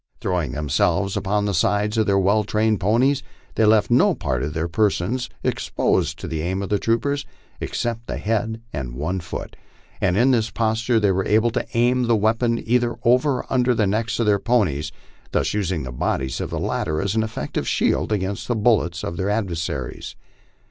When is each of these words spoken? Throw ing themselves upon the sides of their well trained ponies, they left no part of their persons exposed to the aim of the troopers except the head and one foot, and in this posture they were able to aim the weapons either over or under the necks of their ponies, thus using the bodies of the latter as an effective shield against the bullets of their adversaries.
Throw 0.19 0.41
ing 0.41 0.53
themselves 0.53 1.15
upon 1.15 1.45
the 1.45 1.53
sides 1.53 1.95
of 1.95 2.07
their 2.07 2.17
well 2.17 2.43
trained 2.43 2.79
ponies, 2.79 3.21
they 3.53 3.65
left 3.65 3.91
no 3.91 4.15
part 4.15 4.41
of 4.41 4.55
their 4.55 4.67
persons 4.67 5.29
exposed 5.43 6.17
to 6.17 6.27
the 6.27 6.41
aim 6.41 6.63
of 6.63 6.69
the 6.69 6.79
troopers 6.79 7.23
except 7.59 8.07
the 8.07 8.17
head 8.17 8.63
and 8.73 8.95
one 8.95 9.19
foot, 9.19 9.55
and 10.01 10.17
in 10.17 10.31
this 10.31 10.49
posture 10.49 10.99
they 10.99 11.11
were 11.11 11.27
able 11.27 11.51
to 11.51 11.67
aim 11.75 12.07
the 12.07 12.15
weapons 12.15 12.61
either 12.65 12.95
over 13.03 13.41
or 13.41 13.53
under 13.53 13.75
the 13.75 13.85
necks 13.85 14.19
of 14.19 14.25
their 14.25 14.39
ponies, 14.39 14.91
thus 15.33 15.53
using 15.53 15.83
the 15.83 15.91
bodies 15.91 16.41
of 16.41 16.49
the 16.49 16.59
latter 16.59 16.99
as 16.99 17.13
an 17.13 17.21
effective 17.21 17.67
shield 17.67 18.11
against 18.11 18.47
the 18.47 18.55
bullets 18.55 19.03
of 19.03 19.17
their 19.17 19.29
adversaries. 19.29 20.15